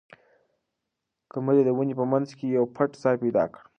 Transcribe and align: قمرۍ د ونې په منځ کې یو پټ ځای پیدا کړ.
قمرۍ 1.33 1.61
د 1.65 1.69
ونې 1.77 1.93
په 1.99 2.05
منځ 2.11 2.27
کې 2.37 2.45
یو 2.57 2.63
پټ 2.75 2.89
ځای 3.03 3.15
پیدا 3.23 3.43
کړ. 3.53 3.61